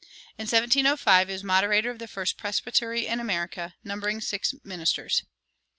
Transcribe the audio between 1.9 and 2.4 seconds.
of the first